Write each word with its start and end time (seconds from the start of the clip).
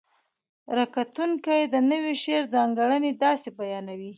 ره 0.75 0.85
کتونکي 0.95 1.59
د 1.73 1.75
نوي 1.91 2.13
شعر 2.23 2.43
ځانګړنې 2.55 3.11
داسې 3.23 3.49
بیانوي: 3.57 4.09